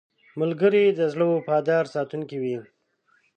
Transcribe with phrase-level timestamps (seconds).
[0.39, 2.57] ملګری د زړه وفادار ساتونکی وي